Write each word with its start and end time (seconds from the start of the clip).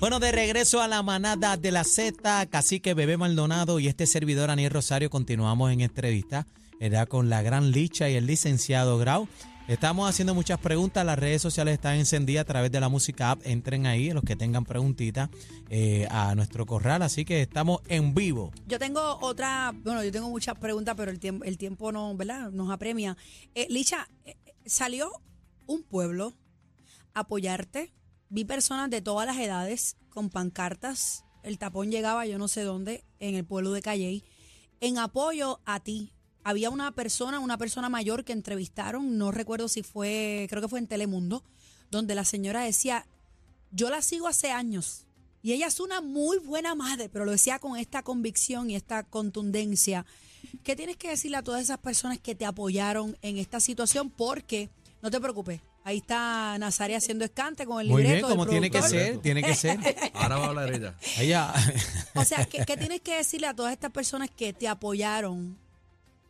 Bueno, 0.00 0.20
de 0.20 0.30
regreso 0.30 0.80
a 0.80 0.86
la 0.86 1.02
manada 1.02 1.56
de 1.56 1.72
la 1.72 1.82
Z, 1.82 2.46
Cacique 2.46 2.94
Bebé 2.94 3.16
Maldonado 3.16 3.80
y 3.80 3.88
este 3.88 4.06
servidor 4.06 4.48
Aniel 4.48 4.70
Rosario 4.70 5.10
continuamos 5.10 5.72
en 5.72 5.80
entrevista 5.80 6.46
¿verdad? 6.78 7.08
con 7.08 7.28
la 7.28 7.42
gran 7.42 7.72
Licha 7.72 8.08
y 8.08 8.14
el 8.14 8.24
licenciado 8.24 8.96
Grau. 8.98 9.26
Estamos 9.66 10.08
haciendo 10.08 10.36
muchas 10.36 10.60
preguntas, 10.60 11.04
las 11.04 11.18
redes 11.18 11.42
sociales 11.42 11.74
están 11.74 11.96
encendidas 11.96 12.42
a 12.42 12.44
través 12.44 12.70
de 12.70 12.78
la 12.78 12.88
música 12.88 13.32
app, 13.32 13.40
entren 13.42 13.86
ahí 13.86 14.12
los 14.12 14.22
que 14.22 14.36
tengan 14.36 14.64
preguntitas 14.64 15.30
eh, 15.68 16.06
a 16.12 16.32
nuestro 16.36 16.64
corral, 16.64 17.02
así 17.02 17.24
que 17.24 17.42
estamos 17.42 17.80
en 17.88 18.14
vivo. 18.14 18.52
Yo 18.68 18.78
tengo 18.78 19.18
otra, 19.20 19.74
bueno, 19.82 20.04
yo 20.04 20.12
tengo 20.12 20.30
muchas 20.30 20.56
preguntas, 20.58 20.94
pero 20.96 21.10
el 21.10 21.18
tiempo, 21.18 21.44
el 21.44 21.58
tiempo 21.58 21.90
no, 21.90 22.14
¿verdad? 22.14 22.52
nos 22.52 22.70
apremia. 22.70 23.16
Eh, 23.56 23.66
Licha, 23.68 24.08
eh, 24.24 24.36
salió 24.64 25.10
un 25.66 25.82
pueblo 25.82 26.34
apoyarte, 27.14 27.92
vi 28.30 28.44
personas 28.44 28.90
de 28.90 29.00
todas 29.00 29.26
las 29.26 29.38
edades 29.38 29.96
con 30.10 30.30
pancartas, 30.30 31.24
el 31.42 31.58
tapón 31.58 31.90
llegaba 31.90 32.26
yo 32.26 32.38
no 32.38 32.48
sé 32.48 32.62
dónde, 32.62 33.04
en 33.20 33.34
el 33.34 33.44
pueblo 33.44 33.72
de 33.72 33.82
Calley, 33.82 34.24
en 34.80 34.98
apoyo 34.98 35.60
a 35.64 35.80
ti, 35.80 36.12
había 36.44 36.70
una 36.70 36.92
persona, 36.92 37.40
una 37.40 37.58
persona 37.58 37.88
mayor 37.88 38.24
que 38.24 38.32
entrevistaron, 38.32 39.18
no 39.18 39.30
recuerdo 39.30 39.68
si 39.68 39.82
fue, 39.82 40.46
creo 40.48 40.62
que 40.62 40.68
fue 40.68 40.78
en 40.78 40.86
Telemundo, 40.86 41.42
donde 41.90 42.14
la 42.14 42.24
señora 42.24 42.62
decía, 42.62 43.06
yo 43.70 43.90
la 43.90 44.02
sigo 44.02 44.28
hace 44.28 44.50
años 44.50 45.06
y 45.42 45.52
ella 45.52 45.66
es 45.66 45.80
una 45.80 46.00
muy 46.00 46.38
buena 46.38 46.74
madre, 46.74 47.08
pero 47.08 47.24
lo 47.24 47.32
decía 47.32 47.58
con 47.58 47.76
esta 47.76 48.02
convicción 48.02 48.70
y 48.70 48.76
esta 48.76 49.04
contundencia. 49.04 50.04
¿Qué 50.64 50.76
tienes 50.76 50.96
que 50.96 51.10
decirle 51.10 51.36
a 51.36 51.42
todas 51.42 51.62
esas 51.62 51.78
personas 51.78 52.18
que 52.18 52.34
te 52.34 52.44
apoyaron 52.44 53.16
en 53.22 53.38
esta 53.38 53.60
situación? 53.60 54.10
Porque, 54.10 54.70
no 55.02 55.10
te 55.10 55.20
preocupes, 55.20 55.60
ahí 55.84 55.98
está 55.98 56.58
Nazaria 56.58 56.98
haciendo 56.98 57.24
escante 57.24 57.66
con 57.66 57.80
el 57.80 57.88
Muy 57.88 58.02
libreto. 58.02 58.26
bien, 58.26 58.36
como 58.36 58.44
del 58.44 58.52
tiene 58.52 58.70
que 58.70 58.82
ser, 58.82 59.18
tiene 59.18 59.42
que 59.42 59.54
ser. 59.54 59.78
Ahora 60.14 60.36
va 60.36 60.44
a 60.44 60.48
hablar 60.48 60.72
ella. 60.72 60.94
Ella, 61.18 61.54
O 62.14 62.24
sea, 62.24 62.44
¿qué, 62.44 62.64
qué 62.64 62.76
tienes 62.76 63.00
que 63.00 63.16
decirle 63.16 63.46
a 63.46 63.54
todas 63.54 63.72
estas 63.72 63.90
personas 63.90 64.30
que 64.30 64.52
te 64.52 64.68
apoyaron 64.68 65.58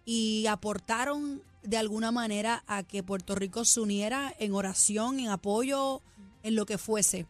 y 0.05 0.47
aportaron 0.47 1.43
de 1.63 1.77
alguna 1.77 2.13
manera 2.13 2.63
a 2.67 2.83
que 2.83 3.03
Puerto 3.03 3.35
Rico 3.35 3.65
se 3.65 3.81
uniera 3.81 4.35
en 4.39 4.55
oración, 4.55 5.21
en 5.21 5.29
apoyo, 5.29 6.03
en 6.43 6.55
lo 6.55 6.65
que 6.67 6.79
fuese? 6.79 7.27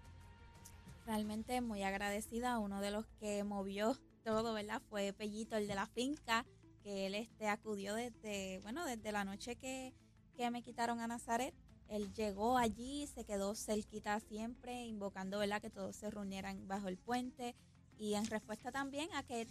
Realmente 1.06 1.61
muy 1.61 1.83
agradecida. 1.83 2.58
Uno 2.58 2.80
de 2.80 2.91
los 2.91 3.06
que 3.20 3.42
movió 3.42 3.96
todo, 4.24 4.52
¿verdad? 4.52 4.83
Fue 4.91 5.12
Pellito, 5.12 5.56
el 5.56 5.66
de 5.66 5.74
la 5.74 5.86
finca, 5.86 6.44
que 6.83 7.06
él 7.06 7.14
este, 7.14 7.48
acudió 7.48 7.94
desde, 7.94 8.58
bueno, 8.62 8.84
desde 8.84 9.11
la 9.11 9.24
noche 9.24 9.56
que, 9.56 9.94
que 10.36 10.50
me 10.50 10.62
quitaron 10.62 11.00
a 11.00 11.06
Nazaret. 11.06 11.55
Él 11.89 12.12
llegó 12.14 12.58
allí, 12.58 13.06
se 13.06 13.25
quedó 13.25 13.55
cerquita 13.55 14.20
siempre, 14.20 14.84
invocando, 14.84 15.39
¿verdad? 15.39 15.61
Que 15.61 15.70
todos 15.70 15.97
se 15.97 16.11
reunieran 16.11 16.69
bajo 16.69 16.89
el 16.89 16.98
puente. 16.98 17.55
Y 17.98 18.14
en 18.14 18.27
respuesta 18.27 18.70
también 18.70 19.08
a 19.14 19.22
que 19.22 19.47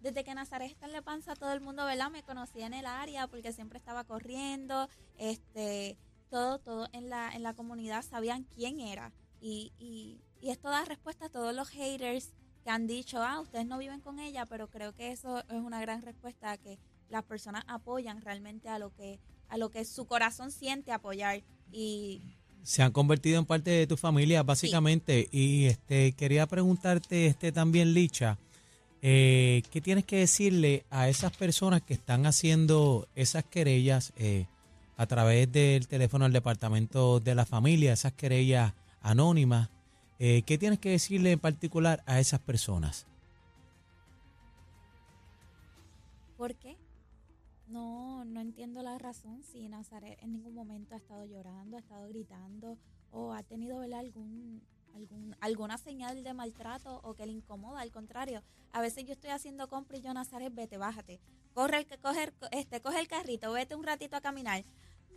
desde 0.00 0.24
que 0.24 0.34
Nazaret 0.34 0.70
está 0.70 0.86
en 0.86 0.92
La 0.92 1.02
Panza, 1.02 1.34
todo 1.34 1.52
el 1.52 1.60
mundo, 1.60 1.84
¿verdad? 1.84 2.10
Me 2.10 2.22
conocía 2.22 2.66
en 2.66 2.74
el 2.74 2.86
área 2.86 3.26
porque 3.26 3.52
siempre 3.52 3.78
estaba 3.78 4.04
corriendo, 4.04 4.88
este, 5.16 5.96
todo, 6.30 6.58
todo 6.58 6.88
en 6.92 7.10
la, 7.10 7.30
en 7.30 7.42
la 7.42 7.54
comunidad 7.54 8.02
sabían 8.02 8.44
quién 8.54 8.80
era. 8.80 9.12
Y, 9.40 9.72
y, 9.78 10.20
y 10.40 10.50
esto 10.50 10.68
da 10.68 10.84
respuesta 10.84 11.26
a 11.26 11.30
todos 11.30 11.54
los 11.54 11.68
haters 11.68 12.32
que 12.68 12.72
han 12.72 12.86
dicho, 12.86 13.22
ah, 13.22 13.40
ustedes 13.40 13.64
no 13.64 13.78
viven 13.78 14.00
con 14.00 14.18
ella, 14.18 14.44
pero 14.44 14.68
creo 14.68 14.92
que 14.92 15.10
eso 15.10 15.38
es 15.38 15.54
una 15.54 15.80
gran 15.80 16.02
respuesta 16.02 16.50
a 16.50 16.58
que 16.58 16.78
las 17.08 17.24
personas 17.24 17.64
apoyan 17.66 18.20
realmente 18.20 18.68
a 18.68 18.78
lo 18.78 18.94
que, 18.94 19.18
a 19.48 19.56
lo 19.56 19.70
que 19.70 19.86
su 19.86 20.04
corazón 20.04 20.50
siente 20.50 20.92
apoyar. 20.92 21.40
Y 21.72 22.20
se 22.62 22.82
han 22.82 22.92
convertido 22.92 23.38
en 23.38 23.46
parte 23.46 23.70
de 23.70 23.86
tu 23.86 23.96
familia, 23.96 24.42
básicamente. 24.42 25.28
Y 25.32 25.64
este 25.64 26.12
quería 26.12 26.46
preguntarte 26.46 27.24
este 27.24 27.52
también, 27.52 27.94
Licha, 27.94 28.36
eh, 29.00 29.62
¿qué 29.70 29.80
tienes 29.80 30.04
que 30.04 30.18
decirle 30.18 30.84
a 30.90 31.08
esas 31.08 31.34
personas 31.34 31.80
que 31.80 31.94
están 31.94 32.26
haciendo 32.26 33.08
esas 33.14 33.44
querellas 33.44 34.12
eh, 34.18 34.44
a 34.98 35.06
través 35.06 35.50
del 35.50 35.88
teléfono 35.88 36.26
del 36.26 36.34
departamento 36.34 37.18
de 37.18 37.34
la 37.34 37.46
familia, 37.46 37.94
esas 37.94 38.12
querellas 38.12 38.74
anónimas? 39.00 39.70
Eh, 40.20 40.42
¿Qué 40.42 40.58
tienes 40.58 40.80
que 40.80 40.90
decirle 40.90 41.32
en 41.32 41.38
particular 41.38 42.02
a 42.06 42.18
esas 42.18 42.40
personas? 42.40 43.06
¿Por 46.36 46.56
qué? 46.56 46.76
No, 47.68 48.24
no 48.24 48.40
entiendo 48.40 48.82
la 48.82 48.98
razón 48.98 49.42
si 49.42 49.68
Nazaret 49.68 50.18
en 50.22 50.32
ningún 50.32 50.54
momento 50.54 50.94
ha 50.94 50.98
estado 50.98 51.24
llorando, 51.24 51.76
ha 51.76 51.80
estado 51.80 52.08
gritando 52.08 52.78
o 53.12 53.32
ha 53.32 53.42
tenido 53.42 53.80
algún, 53.80 54.62
algún 54.94 55.36
alguna 55.40 55.78
señal 55.78 56.24
de 56.24 56.34
maltrato 56.34 57.00
o 57.04 57.14
que 57.14 57.26
le 57.26 57.32
incomoda. 57.32 57.80
Al 57.80 57.92
contrario, 57.92 58.42
a 58.72 58.80
veces 58.80 59.04
yo 59.04 59.12
estoy 59.12 59.30
haciendo 59.30 59.68
compra 59.68 59.98
y 59.98 60.00
yo 60.00 60.12
Nazaret, 60.14 60.52
vete, 60.52 60.78
bájate, 60.78 61.20
corre, 61.54 61.78
el, 61.78 62.00
coge, 62.00 62.32
este, 62.52 62.80
coge 62.80 63.00
el 63.00 63.08
carrito, 63.08 63.52
vete 63.52 63.76
un 63.76 63.84
ratito 63.84 64.16
a 64.16 64.20
caminar. 64.20 64.64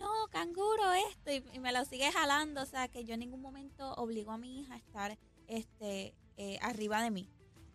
No, 0.01 0.27
canguro 0.31 0.91
esto 1.11 1.31
y, 1.31 1.59
me 1.59 1.71
lo 1.71 1.85
sigue 1.85 2.11
jalando, 2.11 2.63
o 2.63 2.65
sea 2.65 2.87
que 2.87 3.05
yo 3.05 3.13
en 3.13 3.19
ningún 3.19 3.41
momento 3.41 3.93
obligo 3.93 4.31
a 4.31 4.37
mi 4.39 4.59
hija 4.59 4.73
a 4.73 4.77
estar 4.77 5.17
este 5.47 6.15
eh, 6.37 6.57
arriba 6.61 7.03
de 7.03 7.11
mí. 7.11 7.29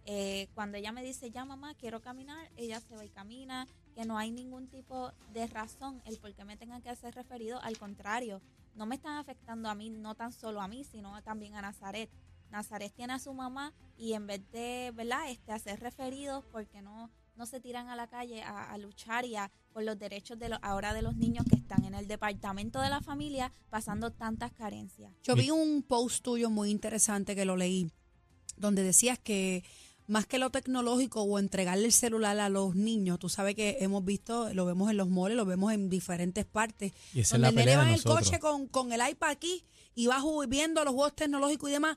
Eh, 0.07 0.49
cuando 0.55 0.77
ella 0.77 0.91
me 0.91 1.05
dice, 1.05 1.31
ya 1.31 1.45
mamá, 1.45 1.75
quiero 1.75 2.01
caminar, 2.01 2.51
ella 2.57 2.81
se 2.81 2.97
va 2.97 3.05
y 3.05 3.11
camina, 3.11 3.69
que 3.95 4.05
no 4.05 4.19
hay 4.19 4.33
ningún 4.33 4.69
tipo 4.69 5.13
de 5.33 5.47
razón 5.47 6.03
el 6.05 6.19
por 6.19 6.35
qué 6.35 6.45
me 6.45 6.57
tengan 6.57 6.83
que 6.83 6.91
hacer 6.91 7.15
referido, 7.15 7.61
al 7.63 7.79
contrario, 7.79 8.43
no 8.75 8.87
me 8.87 8.97
están 8.97 9.19
afectando 9.19 9.69
a 9.69 9.77
mí, 9.77 9.89
no 9.91 10.17
tan 10.17 10.33
solo 10.33 10.61
a 10.61 10.69
mí, 10.69 10.83
sino 10.83 11.23
también 11.23 11.55
a 11.55 11.63
Nazaret. 11.63 12.11
Nazaret 12.51 12.93
tiene 12.93 13.13
a 13.13 13.19
su 13.21 13.33
mamá 13.35 13.73
y 13.97 14.15
en 14.15 14.27
vez 14.27 14.51
de, 14.51 14.93
¿verdad?, 14.95 15.31
este, 15.31 15.53
hacer 15.53 15.79
referidos, 15.79 16.45
porque 16.47 16.83
no, 16.83 17.09
no 17.37 17.47
se 17.47 17.61
tiran 17.61 17.89
a 17.89 17.97
la 17.97 18.07
calle 18.09 18.43
a, 18.43 18.71
a 18.73 18.79
luchar 18.79 19.25
y 19.25 19.37
a, 19.37 19.51
por 19.73 19.83
los 19.83 19.99
derechos 19.99 20.39
de 20.39 20.49
los, 20.49 20.59
ahora 20.63 20.95
de 20.95 21.03
los 21.03 21.17
niños 21.17 21.45
que 21.49 21.57
están 21.57 21.85
en 21.85 21.95
el 21.95 22.09
departamento 22.09 22.81
de 22.81 22.91
la 22.91 23.01
familia 23.01 23.53
pasando 23.71 24.11
tantas 24.13 24.53
carencias. 24.53 25.13
Yo 25.23 25.35
vi 25.35 25.51
un 25.51 25.83
post 25.83 26.23
tuyo 26.25 26.51
muy 26.51 26.71
interesante 26.71 27.35
que 27.35 27.45
lo 27.45 27.57
leí, 27.57 27.91
donde 28.57 28.83
decías 28.83 29.19
que 29.19 29.65
más 30.09 30.25
que 30.25 30.39
lo 30.39 30.51
tecnológico 30.51 31.23
o 31.23 31.39
entregarle 31.39 31.85
el 31.87 31.93
celular 31.93 32.39
a 32.39 32.49
los 32.49 32.77
niños, 32.77 33.19
tú 33.19 33.29
sabes 33.29 33.57
que 33.57 33.79
hemos 33.81 34.05
visto, 34.05 34.53
lo 34.55 34.65
vemos 34.65 34.89
en 34.89 34.97
los 34.97 35.09
moles, 35.09 35.37
lo 35.37 35.45
vemos 35.45 35.73
en 35.73 35.91
diferentes 35.91 36.45
partes, 36.45 36.93
Y 37.13 37.21
esa 37.21 37.37
es 37.37 37.43
donde 37.43 37.43
la 37.43 37.49
el 37.49 37.55
nene 37.57 37.65
pelea 37.65 37.79
va 37.79 37.85
de 37.85 37.91
en 37.91 37.95
el 37.97 38.03
coche 38.05 38.39
con, 38.39 38.67
con 38.69 38.93
el 38.93 39.01
iPad 39.11 39.31
aquí 39.31 39.65
y 39.97 40.07
va 40.07 40.21
ju- 40.21 40.49
viendo 40.49 40.85
los 40.85 40.95
juegos 40.95 41.17
tecnológicos 41.17 41.69
y 41.71 41.73
demás. 41.73 41.97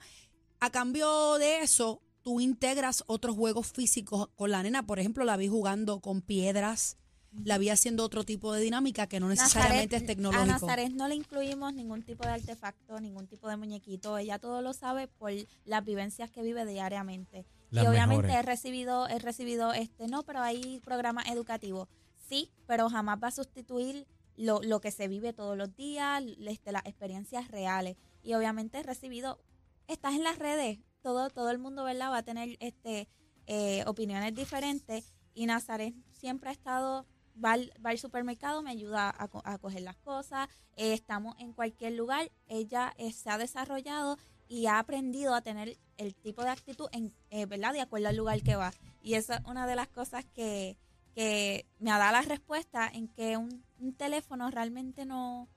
A 0.59 0.71
cambio 0.71 1.35
de 1.37 1.59
eso, 1.59 2.01
tú 2.29 2.39
integras 2.39 3.03
otros 3.07 3.35
juegos 3.35 3.71
físicos 3.71 4.29
con 4.35 4.51
la 4.51 4.61
nena. 4.61 4.85
Por 4.85 4.99
ejemplo, 4.99 5.25
la 5.25 5.35
vi 5.35 5.47
jugando 5.47 5.99
con 5.99 6.21
piedras, 6.21 6.95
la 7.43 7.57
vi 7.57 7.69
haciendo 7.69 8.03
otro 8.03 8.23
tipo 8.23 8.53
de 8.53 8.61
dinámica 8.61 9.07
que 9.07 9.19
no 9.19 9.29
necesariamente 9.29 9.95
es 9.95 10.03
A 10.03 10.05
tecnológico. 10.05 10.45
Nazaret 10.45 10.91
no 10.91 11.07
le 11.07 11.15
incluimos 11.15 11.73
ningún 11.73 12.03
tipo 12.03 12.23
de 12.23 12.33
artefacto, 12.33 12.99
ningún 12.99 13.25
tipo 13.25 13.49
de 13.49 13.57
muñequito. 13.57 14.15
Ella 14.19 14.37
todo 14.37 14.61
lo 14.61 14.73
sabe 14.73 15.07
por 15.07 15.31
las 15.65 15.83
vivencias 15.83 16.29
que 16.29 16.43
vive 16.43 16.67
diariamente. 16.67 17.47
Las 17.71 17.85
y 17.85 17.87
obviamente 17.87 18.27
mejores. 18.27 18.43
he 18.43 18.47
recibido, 18.47 19.07
he 19.07 19.17
recibido 19.17 19.73
este, 19.73 20.07
no, 20.07 20.21
pero 20.21 20.41
hay 20.41 20.81
programas 20.85 21.27
educativos. 21.29 21.87
Sí, 22.27 22.51
pero 22.67 22.91
jamás 22.91 23.17
va 23.23 23.29
a 23.29 23.31
sustituir 23.31 24.05
lo, 24.37 24.61
lo 24.61 24.81
que 24.81 24.91
se 24.91 25.07
vive 25.07 25.33
todos 25.33 25.57
los 25.57 25.75
días, 25.75 26.23
este, 26.45 26.71
las 26.73 26.85
experiencias 26.85 27.47
reales. 27.47 27.97
Y 28.21 28.35
obviamente 28.35 28.77
he 28.77 28.83
recibido, 28.83 29.39
estás 29.87 30.13
en 30.13 30.23
las 30.23 30.37
redes, 30.37 30.77
todo, 31.01 31.29
todo 31.29 31.49
el 31.51 31.57
mundo, 31.59 31.83
¿verdad? 31.83 32.11
Va 32.11 32.17
a 32.17 32.23
tener 32.23 32.57
este 32.59 33.07
eh, 33.47 33.83
opiniones 33.87 34.33
diferentes. 34.35 35.13
Y 35.33 35.45
Nazaret 35.45 35.93
siempre 36.11 36.49
ha 36.49 36.53
estado 36.53 37.05
va 37.43 37.53
al, 37.53 37.71
va 37.85 37.91
al 37.91 37.97
supermercado, 37.99 38.61
me 38.61 38.71
ayuda 38.71 39.13
a, 39.17 39.27
co- 39.29 39.41
a 39.45 39.57
coger 39.59 39.81
las 39.83 39.95
cosas, 39.97 40.49
eh, 40.75 40.91
estamos 40.93 41.35
en 41.39 41.53
cualquier 41.53 41.93
lugar, 41.93 42.29
ella 42.47 42.93
eh, 42.97 43.13
se 43.13 43.29
ha 43.29 43.37
desarrollado 43.37 44.17
y 44.49 44.65
ha 44.65 44.79
aprendido 44.79 45.33
a 45.33 45.41
tener 45.41 45.77
el 45.97 46.15
tipo 46.15 46.43
de 46.43 46.49
actitud, 46.49 46.87
en, 46.91 47.13
eh, 47.29 47.45
¿verdad? 47.45 47.71
De 47.71 47.79
acuerdo 47.81 48.09
al 48.09 48.17
lugar 48.17 48.41
que 48.41 48.55
va. 48.57 48.73
Y 49.01 49.13
esa 49.13 49.35
es 49.35 49.45
una 49.45 49.67
de 49.67 49.75
las 49.77 49.87
cosas 49.87 50.25
que, 50.33 50.75
que 51.15 51.65
me 51.79 51.91
ha 51.91 51.97
dado 51.97 52.11
la 52.13 52.21
respuesta 52.23 52.89
en 52.91 53.07
que 53.07 53.37
un, 53.37 53.63
un 53.79 53.93
teléfono 53.93 54.49
realmente 54.51 55.05
no... 55.05 55.47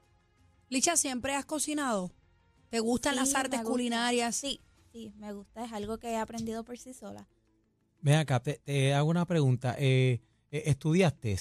Licha, 0.69 0.97
¿siempre 0.97 1.35
has 1.35 1.47
cocinado? 1.47 2.13
¿Te 2.71 2.79
gustan 2.81 3.17
las 3.17 3.35
artes 3.35 3.63
culinarias? 3.63 4.37
Sí, 4.37 4.61
sí, 4.93 5.15
me 5.19 5.33
gusta, 5.33 5.65
es 5.65 5.73
algo 5.73 5.99
que 5.99 6.11
he 6.11 6.17
aprendido 6.17 6.65
por 6.65 6.79
sí 6.79 6.93
sola. 6.93 7.27
Ven 8.01 8.17
acá, 8.17 8.41
te, 8.41 8.59
te 8.65 8.95
hago 8.95 9.09
una 9.09 9.27
pregunta. 9.27 9.75
Eh, 9.79 10.21
eh, 10.51 10.63
¿Estudiaste? 10.67 11.37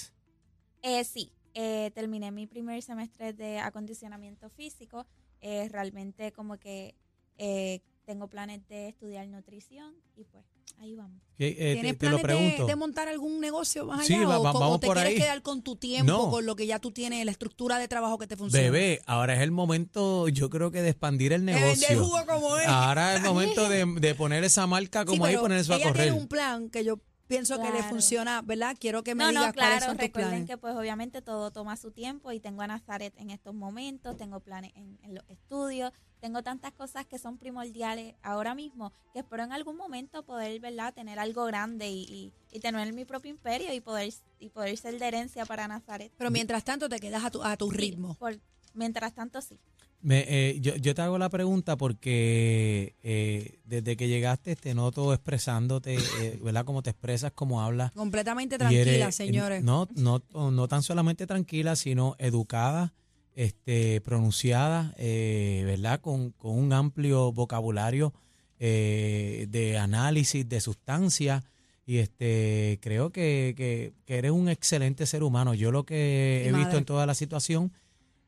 Eh, 0.83 1.03
sí, 1.03 1.31
eh, 1.53 1.91
terminé 1.93 2.31
mi 2.31 2.47
primer 2.47 2.81
semestre 2.81 3.33
de 3.33 3.59
acondicionamiento 3.59 4.49
físico. 4.49 5.05
Eh, 5.41 5.67
realmente 5.69 6.31
como 6.31 6.57
que 6.57 6.95
eh, 7.37 7.81
tengo 8.05 8.27
planes 8.27 8.67
de 8.67 8.89
estudiar 8.89 9.27
nutrición 9.27 9.93
y 10.15 10.23
pues 10.25 10.43
ahí 10.79 10.95
vamos. 10.95 11.21
Eh, 11.37 11.73
¿Tienes 11.73 11.93
te, 11.93 12.05
te 12.07 12.09
lo 12.09 12.19
planes 12.19 12.39
de, 12.39 12.47
pregunto. 12.49 12.65
de 12.67 12.75
montar 12.75 13.07
algún 13.07 13.39
negocio 13.39 13.85
más 13.85 14.05
Sí, 14.05 14.13
allá? 14.15 14.27
va- 14.27 14.39
o, 14.39 14.43
va- 14.43 14.51
o 14.51 14.59
vamos 14.59 14.79
te 14.79 14.87
por 14.87 14.95
quieres 14.97 15.13
ahí. 15.13 15.19
quedar 15.21 15.41
con 15.41 15.61
tu 15.61 15.75
tiempo, 15.75 16.11
No. 16.11 16.29
con 16.29 16.45
lo 16.45 16.55
que 16.55 16.65
ya 16.67 16.79
tú 16.79 16.91
tienes, 16.91 17.23
la 17.25 17.31
estructura 17.31 17.77
de 17.79 17.87
trabajo 17.87 18.17
que 18.17 18.27
te 18.27 18.35
funciona? 18.37 18.63
Bebé, 18.63 19.01
ahora 19.05 19.35
es 19.35 19.41
el 19.41 19.51
momento, 19.51 20.27
yo 20.29 20.49
creo 20.49 20.71
que 20.71 20.81
de 20.81 20.89
expandir 20.89 21.33
el 21.33 21.45
De 21.45 21.53
vender 21.53 21.77
negocio. 21.77 22.03
jugo 22.03 22.25
como 22.25 22.57
es. 22.57 22.67
Ahora 22.67 23.13
es 23.15 23.21
el 23.21 23.27
momento 23.27 23.69
de, 23.69 23.85
de 24.01 24.15
poner 24.15 24.43
esa 24.43 24.65
marca 24.67 25.01
Sí, 25.01 25.05
como 25.05 25.25
ahí 25.25 25.35
y 25.35 25.37
poner 25.37 25.59
eso 25.59 25.73
a 25.73 25.77
ella 25.77 25.87
correr. 25.87 26.03
tiene 26.07 26.17
un 26.19 26.27
plan 26.27 26.69
que 26.69 26.83
yo 26.83 26.99
pienso 27.31 27.61
que 27.61 27.71
le 27.71 27.83
funciona, 27.83 28.41
¿verdad? 28.41 28.75
Quiero 28.79 29.03
que 29.03 29.15
me 29.15 29.23
No, 29.23 29.29
digas 29.29 29.47
no, 29.47 29.53
cuáles 29.53 29.77
claro, 29.79 29.85
son 29.87 29.97
tus 29.97 30.05
recuerden 30.07 30.29
planes. 30.31 30.47
que 30.49 30.57
pues 30.57 30.75
obviamente 30.75 31.21
todo 31.21 31.49
toma 31.51 31.77
su 31.77 31.91
tiempo 31.91 32.31
y 32.31 32.39
tengo 32.39 32.61
a 32.61 32.67
Nazaret 32.67 33.13
en 33.17 33.29
estos 33.29 33.53
momentos, 33.55 34.17
tengo 34.17 34.39
planes 34.41 34.71
en, 34.75 34.99
en 35.03 35.15
los 35.15 35.23
estudios, 35.29 35.93
tengo 36.19 36.43
tantas 36.43 36.73
cosas 36.73 37.05
que 37.05 37.17
son 37.17 37.37
primordiales 37.37 38.15
ahora 38.21 38.53
mismo 38.53 38.91
que 39.13 39.19
espero 39.19 39.43
en 39.43 39.53
algún 39.53 39.77
momento 39.77 40.23
poder, 40.23 40.59
¿verdad?, 40.59 40.93
tener 40.93 41.17
algo 41.19 41.45
grande 41.45 41.89
y, 41.89 42.03
y, 42.03 42.33
y 42.51 42.59
tener 42.59 42.91
mi 42.93 43.05
propio 43.05 43.31
imperio 43.31 43.73
y 43.73 43.79
poder, 43.79 44.13
y 44.39 44.49
poder 44.49 44.77
ser 44.77 44.99
de 44.99 45.07
herencia 45.07 45.45
para 45.45 45.67
Nazaret. 45.67 46.11
Pero 46.17 46.29
mientras 46.31 46.63
tanto 46.65 46.89
te 46.89 46.99
quedas 46.99 47.23
a 47.23 47.31
tu, 47.31 47.41
a 47.43 47.55
tu 47.57 47.71
Sí, 47.71 47.77
ritmo. 47.77 48.15
por- 48.15 48.39
mientras 48.73 49.13
tanto, 49.13 49.41
sí. 49.41 49.57
Me, 50.03 50.25
eh, 50.27 50.59
yo, 50.61 50.75
yo 50.77 50.95
te 50.95 51.01
hago 51.03 51.19
la 51.19 51.29
pregunta 51.29 51.77
porque 51.77 52.95
eh, 53.03 53.59
desde 53.65 53.95
que 53.95 54.07
llegaste 54.07 54.55
te 54.55 54.73
noto 54.73 55.13
expresándote, 55.13 55.97
eh, 56.19 56.39
¿verdad? 56.43 56.65
Como 56.65 56.81
te 56.81 56.89
expresas, 56.89 57.31
como 57.33 57.61
hablas. 57.61 57.91
Completamente 57.91 58.57
tranquila, 58.57 58.81
eres, 58.81 59.07
eh, 59.07 59.11
señores. 59.11 59.63
No, 59.63 59.87
no, 59.95 60.23
no 60.33 60.67
tan 60.67 60.81
solamente 60.81 61.27
tranquila, 61.27 61.75
sino 61.75 62.15
educada, 62.17 62.93
este, 63.35 64.01
pronunciada, 64.01 64.95
eh, 64.97 65.61
¿verdad? 65.67 66.01
Con, 66.01 66.31
con 66.31 66.57
un 66.57 66.73
amplio 66.73 67.31
vocabulario 67.31 68.13
de 68.59 69.77
análisis 69.79 70.47
de 70.47 70.61
sustancias. 70.61 71.43
Y 71.83 71.97
este 71.97 72.77
creo 72.81 73.11
que, 73.11 73.55
que, 73.57 73.93
que 74.05 74.17
eres 74.17 74.31
un 74.31 74.49
excelente 74.49 75.05
ser 75.07 75.23
humano. 75.23 75.55
Yo 75.55 75.71
lo 75.71 75.83
que 75.83 76.43
Mi 76.45 76.49
he 76.49 76.59
visto 76.59 76.77
en 76.77 76.85
toda 76.85 77.07
la 77.07 77.15
situación 77.15 77.71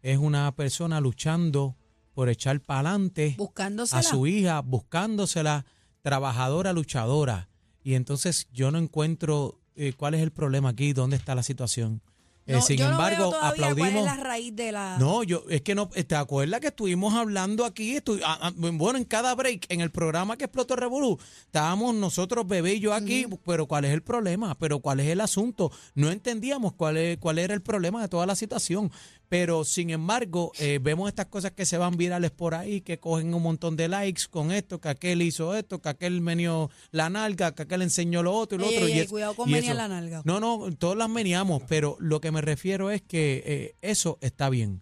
es 0.03 0.19
una 0.19 0.53
persona 0.55 1.01
luchando 1.01 1.75
por 2.13 2.29
echar 2.29 2.59
para 2.61 2.91
adelante 2.91 3.35
a 3.91 4.03
su 4.03 4.27
hija, 4.27 4.61
buscándosela, 4.61 5.65
trabajadora, 6.03 6.73
luchadora. 6.73 7.49
Y 7.83 7.95
entonces 7.95 8.47
yo 8.53 8.69
no 8.71 8.77
encuentro 8.77 9.59
eh, 9.75 9.93
cuál 9.97 10.13
es 10.13 10.21
el 10.21 10.31
problema 10.31 10.69
aquí, 10.69 10.93
dónde 10.93 11.15
está 11.15 11.33
la 11.35 11.41
situación. 11.43 12.01
Eh, 12.45 12.53
No, 12.53 12.61
sin 12.61 12.75
yo 12.77 12.89
embargo, 12.91 13.33
aplaudimos. 13.41 13.89
¿Cuál 13.91 13.97
es 13.99 14.17
la 14.17 14.17
raíz 14.23 14.53
de 14.53 14.71
la.? 14.73 14.97
No, 14.99 15.23
yo, 15.23 15.45
es 15.49 15.61
que 15.61 15.75
no, 15.75 15.87
¿te 15.87 16.15
acuerdas 16.15 16.59
que 16.59 16.67
estuvimos 16.67 17.13
hablando 17.13 17.63
aquí? 17.63 17.95
Estu- 17.95 18.19
ah, 18.25 18.37
ah, 18.41 18.51
bueno, 18.55 18.97
en 18.99 19.05
cada 19.05 19.33
break, 19.33 19.65
en 19.69 19.79
el 19.79 19.91
programa 19.91 20.35
que 20.35 20.43
explotó 20.43 20.75
Revolú, 20.75 21.17
estábamos 21.45 21.95
nosotros, 21.95 22.45
bebé 22.45 22.73
y 22.75 22.79
yo 22.81 22.93
aquí, 22.93 23.25
pero 23.45 23.65
¿cuál 23.65 23.85
es 23.85 23.93
el 23.93 24.03
problema? 24.03 24.55
¿Pero 24.59 24.79
cuál 24.79 24.99
es 24.99 25.07
el 25.07 25.21
asunto? 25.21 25.71
No 25.95 26.11
entendíamos 26.11 26.73
cuál, 26.73 26.97
es, 26.97 27.17
cuál 27.17 27.39
era 27.39 27.53
el 27.53 27.61
problema 27.61 28.01
de 28.01 28.09
toda 28.09 28.25
la 28.25 28.35
situación. 28.35 28.91
Pero, 29.33 29.65
sin 29.65 29.89
embargo, 29.89 30.51
eh, 30.59 30.77
vemos 30.79 31.09
estas 31.09 31.25
cosas 31.25 31.53
que 31.53 31.65
se 31.65 31.79
van 31.79 31.97
virales 31.97 32.29
por 32.29 32.53
ahí, 32.53 32.81
que 32.81 32.99
cogen 32.99 33.33
un 33.33 33.41
montón 33.41 33.75
de 33.75 33.87
likes 33.87 34.25
con 34.29 34.51
esto, 34.51 34.79
que 34.79 34.89
aquel 34.89 35.23
hizo 35.23 35.55
esto, 35.55 35.81
que 35.81 35.89
aquel 35.89 36.21
menió 36.21 36.69
la 36.91 37.09
nalga, 37.09 37.55
que 37.55 37.63
aquel 37.63 37.81
enseñó 37.81 38.21
lo 38.21 38.31
otro 38.33 38.57
y 38.57 38.61
lo 38.61 38.67
Ey, 38.67 38.75
otro. 38.75 38.87
ey, 38.87 38.93
y 38.93 38.99
es- 38.99 39.09
cuidado 39.09 39.33
con 39.35 39.49
y 39.49 39.53
menear 39.53 39.71
eso- 39.73 39.81
la 39.81 39.87
nalga. 39.87 40.21
no, 40.23 40.39
no, 40.39 40.69
todas 40.77 40.95
las 40.99 41.09
meneamos, 41.09 41.63
pero 41.67 41.97
lo 41.99 42.21
que 42.21 42.29
me 42.31 42.41
refiero 42.41 42.91
es 42.91 43.01
que 43.01 43.41
eh, 43.43 43.75
eso 43.81 44.19
está 44.21 44.51
bien. 44.51 44.81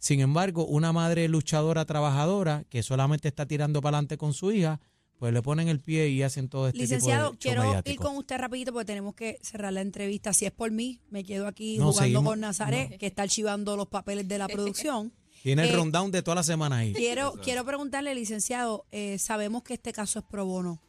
Sin 0.00 0.18
embargo, 0.18 0.66
una 0.66 0.92
madre 0.92 1.28
luchadora, 1.28 1.84
trabajadora, 1.84 2.64
que 2.68 2.82
solamente 2.82 3.28
está 3.28 3.46
tirando 3.46 3.80
para 3.82 3.98
adelante 3.98 4.16
con 4.18 4.34
su 4.34 4.50
hija, 4.50 4.80
pues 5.22 5.32
le 5.32 5.40
ponen 5.40 5.68
el 5.68 5.78
pie 5.78 6.08
y 6.08 6.20
hacen 6.24 6.48
todo 6.48 6.66
este 6.66 6.80
Licenciado, 6.80 7.30
tipo 7.30 7.54
de 7.54 7.54
quiero 7.54 7.82
ir 7.84 7.96
con 7.96 8.16
usted 8.16 8.38
rapidito 8.38 8.72
porque 8.72 8.86
tenemos 8.86 9.14
que 9.14 9.38
cerrar 9.40 9.72
la 9.72 9.80
entrevista. 9.80 10.32
Si 10.32 10.46
es 10.46 10.50
por 10.50 10.72
mí, 10.72 10.98
me 11.10 11.22
quedo 11.22 11.46
aquí 11.46 11.78
No, 11.78 11.92
jugando 11.92 12.02
seguimos- 12.02 12.24
con 12.24 12.40
Nazaret, 12.40 12.98
que 12.98 13.06
está 13.06 13.22
archivando 13.22 13.76
los 13.76 13.86
papeles 13.86 14.26
de 14.26 14.36
la 14.38 14.48
producción. 14.48 15.12
Tiene 15.44 15.62
el 15.62 15.68
eh, 15.68 15.76
rundown 15.76 16.10
de 16.10 16.24
toda 16.24 16.34
la 16.34 16.42
semana 16.42 16.78
ahí. 16.78 16.92
Quiero, 16.92 17.34
quiero 17.40 17.64
preguntarle, 17.64 18.16
licenciado, 18.16 18.84
eh, 18.90 19.16
sabemos 19.20 19.62
que 19.62 19.74
este 19.74 19.92
caso 19.92 20.18
es 20.18 20.24
pro 20.24 20.44
bono. 20.44 20.82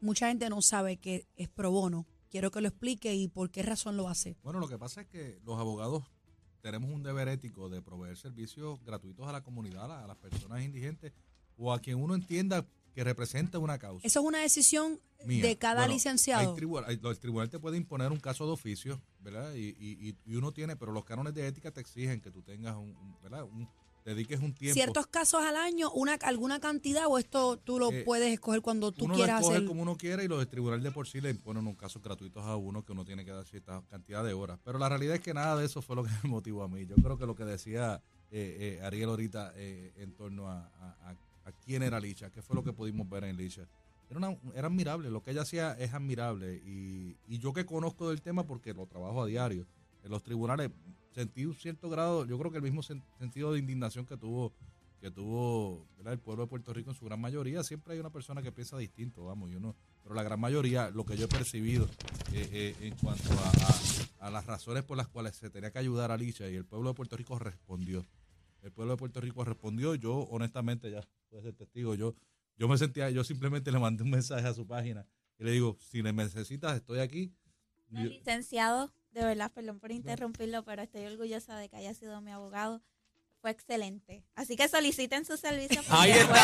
Mucha 0.00 0.28
gente 0.28 0.48
no 0.48 0.62
sabe 0.62 0.96
que 0.96 1.26
es 1.36 1.50
pro 1.50 1.70
bono. 1.70 2.06
Quiero 2.30 2.50
que 2.50 2.62
lo 2.62 2.68
explique 2.68 3.14
y 3.14 3.28
por 3.28 3.50
qué 3.50 3.62
razón 3.62 3.98
lo 3.98 4.08
hace. 4.08 4.38
Bueno, 4.42 4.58
lo 4.58 4.68
que 4.68 4.78
pasa 4.78 5.02
es 5.02 5.06
que 5.08 5.38
los 5.44 5.60
abogados 5.60 6.02
tenemos 6.62 6.88
un 6.90 7.02
deber 7.02 7.28
ético 7.28 7.68
de 7.68 7.82
proveer 7.82 8.16
servicios 8.16 8.82
gratuitos 8.86 9.28
a 9.28 9.32
la 9.32 9.42
comunidad, 9.42 10.02
a 10.02 10.06
las 10.06 10.16
personas 10.16 10.62
indigentes 10.64 11.12
o 11.58 11.74
a 11.74 11.78
quien 11.78 11.98
uno 11.98 12.14
entienda 12.14 12.66
que 12.96 13.04
representa 13.04 13.58
una 13.58 13.78
causa. 13.78 14.06
Eso 14.06 14.20
es 14.20 14.26
una 14.26 14.38
decisión 14.40 14.98
mía. 15.26 15.44
de 15.44 15.58
cada 15.58 15.82
Bueno, 15.82 15.92
licenciado. 15.92 16.48
hay 16.48 16.56
tribunal- 16.56 16.84
hay- 16.88 16.98
el 17.02 17.18
tribunal 17.18 17.50
te 17.50 17.58
puede 17.58 17.76
imponer 17.76 18.10
un 18.10 18.18
caso 18.18 18.46
de 18.46 18.52
oficio, 18.52 19.02
¿verdad? 19.20 19.52
Y, 19.54 19.76
y- 19.78 20.16
y- 20.24 20.34
uno 20.34 20.50
tiene, 20.52 20.76
pero 20.76 20.92
los 20.92 21.04
cánones 21.04 21.34
de 21.34 21.46
ética 21.46 21.70
te 21.70 21.82
exigen 21.82 22.22
que 22.22 22.30
tú 22.30 22.40
tengas 22.40 22.74
un, 22.74 22.96
un- 22.96 23.16
¿verdad? 23.22 23.44
Un, 23.44 23.68
dediques 24.06 24.40
un 24.40 24.54
tiempo. 24.54 24.72
¿Ciertos 24.72 25.08
casos 25.08 25.42
al 25.44 25.56
año, 25.56 25.90
una 25.90 26.14
alguna 26.22 26.58
cantidad 26.58 27.04
o 27.06 27.18
esto 27.18 27.58
tú 27.58 27.78
lo 27.78 27.92
Eh, 27.92 28.02
puedes 28.04 28.32
escoger 28.32 28.62
cuando 28.62 28.92
tú 28.92 29.04
uno 29.04 29.12
lo 29.14 29.18
quieras 29.18 29.40
escoge 29.40 29.56
hacer? 29.56 29.68
como 29.68 29.82
uno 29.82 29.96
quiera 29.98 30.24
y 30.24 30.28
los 30.28 30.38
del 30.38 30.48
tribunal 30.48 30.82
de 30.82 30.90
por 30.90 31.06
sí 31.06 31.20
le 31.20 31.28
imponen 31.28 31.66
unos 31.66 31.76
casos 31.76 32.00
gratuitos 32.02 32.42
a 32.46 32.56
uno 32.56 32.82
que 32.82 32.92
uno 32.92 33.04
tiene 33.04 33.26
que 33.26 33.32
dar 33.32 33.44
cierta 33.44 33.82
cantidad 33.90 34.24
de 34.24 34.32
horas. 34.32 34.58
Pero 34.64 34.78
la 34.78 34.88
realidad 34.88 35.16
es 35.16 35.20
que 35.20 35.34
nada 35.34 35.56
de 35.58 35.66
eso 35.66 35.82
fue 35.82 35.96
lo 35.96 36.02
que 36.04 36.08
me 36.24 36.30
motivó 36.30 36.62
a 36.62 36.68
mí. 36.68 36.86
Yo 36.86 36.94
creo 36.96 37.18
que 37.18 37.26
lo 37.26 37.34
que 37.34 37.44
decía 37.44 38.00
eh, 38.30 38.78
eh, 38.80 38.84
Ariel 38.84 39.08
ahorita 39.10 39.52
eh, 39.56 39.92
en 39.98 40.12
torno 40.14 40.48
a, 40.48 40.60
a- 40.80 41.10
a- 41.10 41.16
a 41.46 41.52
quién 41.52 41.82
era 41.82 41.98
Licha, 41.98 42.30
qué 42.30 42.42
fue 42.42 42.54
lo 42.54 42.62
que 42.62 42.72
pudimos 42.74 43.08
ver 43.08 43.24
en 43.24 43.36
Licha. 43.38 43.66
Era, 44.10 44.66
admirable, 44.66 45.10
lo 45.10 45.22
que 45.22 45.30
ella 45.32 45.42
hacía 45.42 45.72
es 45.72 45.92
admirable 45.94 46.62
y, 46.64 47.16
y 47.26 47.38
yo 47.38 47.52
que 47.52 47.64
conozco 47.64 48.08
del 48.10 48.20
tema 48.22 48.44
porque 48.46 48.72
lo 48.74 48.86
trabajo 48.86 49.22
a 49.22 49.26
diario 49.26 49.66
en 50.04 50.10
los 50.10 50.22
tribunales, 50.22 50.70
sentí 51.12 51.44
un 51.46 51.54
cierto 51.54 51.88
grado, 51.90 52.24
yo 52.26 52.38
creo 52.38 52.50
que 52.52 52.58
el 52.58 52.62
mismo 52.62 52.82
sen- 52.82 53.02
sentido 53.18 53.52
de 53.52 53.58
indignación 53.58 54.04
que 54.06 54.16
tuvo 54.16 54.52
que 55.00 55.10
tuvo 55.10 55.86
el 56.06 56.18
pueblo 56.18 56.44
de 56.44 56.48
Puerto 56.48 56.72
Rico 56.72 56.90
en 56.90 56.96
su 56.96 57.04
gran 57.04 57.20
mayoría. 57.20 57.62
Siempre 57.62 57.92
hay 57.92 58.00
una 58.00 58.08
persona 58.10 58.40
que 58.42 58.50
piensa 58.50 58.78
distinto, 58.78 59.24
vamos, 59.26 59.50
yo 59.50 59.60
no. 59.60 59.76
Pero 60.02 60.14
la 60.14 60.22
gran 60.22 60.40
mayoría, 60.40 60.88
lo 60.90 61.04
que 61.04 61.16
yo 61.18 61.26
he 61.26 61.28
percibido 61.28 61.84
eh, 62.32 62.48
eh, 62.50 62.76
en 62.80 62.94
cuanto 62.96 63.30
a, 63.30 63.50
a- 64.22 64.26
a 64.28 64.30
las 64.30 64.46
razones 64.46 64.84
por 64.84 64.96
las 64.96 65.06
cuales 65.08 65.36
se 65.36 65.50
tenía 65.50 65.70
que 65.70 65.78
ayudar 65.78 66.10
a 66.10 66.16
Licha 66.16 66.48
y 66.48 66.54
el 66.56 66.64
pueblo 66.64 66.88
de 66.90 66.94
Puerto 66.94 67.16
Rico 67.16 67.38
respondió. 67.38 68.04
El 68.66 68.72
pueblo 68.72 68.94
de 68.94 68.96
Puerto 68.96 69.20
Rico 69.20 69.44
respondió. 69.44 69.94
Yo, 69.94 70.18
honestamente, 70.28 70.90
ya 70.90 71.00
puede 71.28 71.44
ser 71.44 71.54
testigo, 71.54 71.94
yo, 71.94 72.16
yo 72.56 72.66
me 72.66 72.76
sentía, 72.76 73.10
yo 73.10 73.22
simplemente 73.22 73.70
le 73.72 73.78
mandé 73.78 74.02
un 74.02 74.10
mensaje 74.10 74.46
a 74.46 74.52
su 74.54 74.66
página 74.66 75.06
y 75.38 75.44
le 75.44 75.52
digo, 75.52 75.78
si 75.80 76.02
le 76.02 76.12
necesitas, 76.12 76.76
estoy 76.76 76.98
aquí. 76.98 77.32
No, 77.88 78.02
licenciado, 78.04 78.92
de 79.12 79.24
verdad, 79.24 79.52
perdón 79.52 79.78
por 79.78 79.92
interrumpirlo, 79.92 80.64
pero 80.64 80.82
estoy 80.82 81.06
orgullosa 81.06 81.56
de 81.56 81.68
que 81.68 81.76
haya 81.76 81.94
sido 81.94 82.20
mi 82.20 82.32
abogado. 82.32 82.82
Fue 83.46 83.52
excelente. 83.52 84.24
Así 84.34 84.56
que 84.56 84.66
soliciten 84.66 85.24
su 85.24 85.36
servicio. 85.36 85.80
Ahí 85.88 86.10
está. 86.10 86.34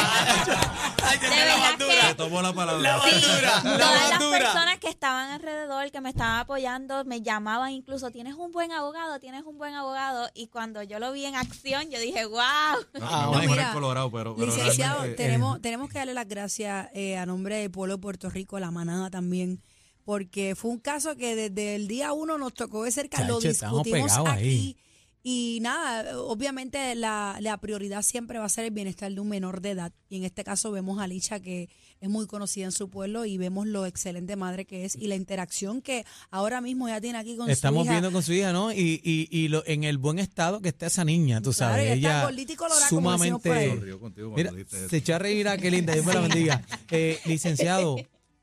Ay, 1.03 1.19
De 1.19 1.29
la 1.29 1.35
verdad 1.35 1.59
bandura. 1.71 2.09
le 2.11 2.15
tomo 2.15 2.43
la 2.43 2.53
palabra. 2.53 2.81
La 2.81 2.97
bandura. 2.97 3.61
La 3.65 3.79
Todas 3.79 4.11
las 4.11 4.23
personas 4.23 4.79
que 4.79 4.89
estaban 4.89 5.31
alrededor, 5.33 5.91
que 5.91 6.01
me 6.01 6.11
estaban 6.11 6.39
apoyando, 6.39 7.05
me 7.05 7.21
llamaban 7.21 7.73
incluso, 7.73 8.13
tienes 8.13 8.35
un 8.37 8.53
buen 8.53 8.71
abogado, 8.71 9.19
tienes 9.19 9.43
un 9.43 9.59
buen 9.59 9.75
abogado. 9.75 10.31
Y 10.33 10.47
cuando 10.47 10.85
yo 10.85 11.01
lo 11.01 11.11
vi 11.11 11.25
en 11.25 11.35
acción, 11.35 11.91
yo 11.91 11.99
dije, 11.99 12.25
wow. 12.25 12.39
No, 12.39 13.01
Ah, 13.03 13.27
bueno. 13.27 13.33
poner 13.33 13.49
Mira, 13.51 13.73
colorado, 13.73 14.13
pero, 14.13 14.37
pero 14.37 14.47
Licenciado, 14.47 14.99
realmente, 14.99 15.25
tenemos, 15.25 15.61
tenemos 15.61 15.91
que 15.91 15.99
darle 15.99 16.15
las 16.15 16.29
gracias 16.29 16.89
eh, 16.95 17.17
a 17.19 17.27
nombre 17.27 17.57
del 17.57 17.73
pueblo 17.73 17.97
de 17.97 18.01
Puerto 18.01 18.31
Rico, 18.31 18.61
la 18.61 18.71
manada 18.71 19.11
también, 19.11 19.61
porque 20.05 20.55
fue 20.55 20.71
un 20.71 20.79
caso 20.79 21.17
que 21.17 21.35
desde 21.35 21.75
el 21.75 21.89
día 21.89 22.13
uno 22.13 22.39
nos 22.39 22.55
tocó 22.55 22.85
de 22.85 22.93
cerca, 22.93 23.25
lo 23.25 23.41
discutimos 23.41 23.83
pegados 23.83 24.29
aquí. 24.29 24.39
ahí. 24.39 24.77
Y 25.25 25.61
nada, 25.63 26.19
obviamente 26.21 26.97
la, 26.97 27.37
la 27.41 27.57
prioridad 27.59 28.03
siempre 28.03 28.41
va 28.41 28.45
a 28.47 28.49
ser 28.49 28.65
el 28.65 28.73
bienestar 28.73 29.13
de 29.13 29.21
un 29.21 29.29
menor 29.29 29.61
de 29.61 29.71
edad. 29.71 29.93
Y 30.09 30.17
en 30.17 30.25
este 30.25 30.43
caso 30.43 30.73
vemos 30.73 31.01
a 31.01 31.07
Licha 31.07 31.39
que 31.39 31.69
es 32.01 32.09
muy 32.09 32.27
conocida 32.27 32.65
en 32.65 32.73
su 32.73 32.91
pueblo 32.91 33.25
y 33.25 33.39
vemos 33.39 33.69
lo 33.69 33.87
excelente 33.87 34.35
madre 34.35 34.65
que 34.65 34.85
es 34.85 34.97
y 34.97 35.07
la 35.07 35.15
interacción 35.15 35.81
que 35.81 36.05
ahora 36.33 36.61
mismo 36.61 36.89
ella 36.89 37.01
tiene 37.01 37.19
aquí 37.19 37.37
con 37.37 37.49
Estamos 37.49 37.83
su 37.83 37.85
hija. 37.85 37.93
viendo 37.93 38.11
con 38.11 38.23
su 38.25 38.33
hija, 38.33 38.53
¿no? 38.53 38.73
Y, 38.73 39.01
y, 39.05 39.29
y 39.31 39.47
lo, 39.47 39.65
en 39.67 39.85
el 39.85 39.99
buen 39.99 40.19
estado 40.19 40.61
que 40.61 40.71
está 40.71 40.87
esa 40.87 41.05
niña, 41.05 41.41
tú 41.41 41.53
Claro, 41.53 41.75
sabes. 41.75 41.93
ella 41.99 42.29
está 42.29 42.57
colorada, 42.57 42.89
sumamente... 42.89 43.99
Contigo 44.01 44.35
Mira, 44.37 44.51
se 44.91 44.97
echó 44.97 45.15
a 45.15 45.19
reír 45.21 45.47
a 45.47 45.57
qué 45.57 45.71
linda, 45.71 45.93
Dios 45.93 46.05
me 46.05 46.15
la 46.15 46.21
bendiga. 46.29 46.63
Eh, 46.91 47.21
licenciado 47.27 47.97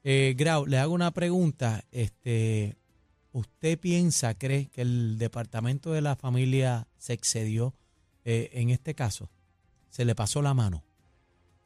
eh, 0.05 0.33
Grau, 0.37 0.65
le 0.65 0.77
hago 0.77 0.93
una 0.93 1.11
pregunta. 1.11 1.83
Este, 1.91 2.77
¿Usted 3.31 3.79
piensa, 3.79 4.33
cree 4.33 4.69
que 4.69 4.81
el 4.81 5.17
departamento 5.19 5.91
de 5.91 6.01
la 6.01 6.15
familia 6.15 6.87
se 6.97 7.13
excedió 7.13 7.75
eh, 8.25 8.49
en 8.53 8.69
este 8.69 8.95
caso? 8.95 9.29
¿Se 9.89 10.03
le 10.03 10.15
pasó 10.15 10.41
la 10.41 10.53
mano? 10.53 10.83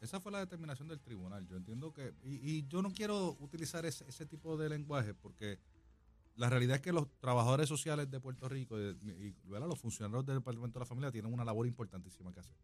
Esa 0.02 0.20
fue 0.20 0.34
la 0.34 0.40
determinación 0.40 0.90
del 0.90 1.00
tribunal. 1.00 1.48
Yo 1.48 1.56
entiendo 1.56 1.94
que, 1.94 2.14
y, 2.24 2.68
yo 2.68 2.82
no 2.82 2.92
quiero 2.92 3.38
utilizar 3.40 3.86
ese, 3.86 4.26
tipo 4.26 4.58
de 4.58 4.68
lenguaje 4.68 5.14
porque 5.14 5.60
la 6.36 6.50
realidad 6.50 6.76
es 6.76 6.82
que 6.82 6.92
los 6.92 7.08
trabajadores 7.22 7.70
sociales 7.70 8.12
de 8.12 8.20
Puerto 8.20 8.50
Rico 8.50 8.78
y, 8.78 8.84
y, 8.84 9.36
los 9.48 9.80
funcionarios 9.80 10.26
del 10.26 10.40
Departamento 10.40 10.80
de 10.80 10.84
la 10.84 10.86
Familia 10.86 11.12
tienen 11.12 11.34
una 11.34 11.46
labor 11.46 11.66
importantísima 11.66 12.34
que 12.34 12.42
hacer. 12.42 12.56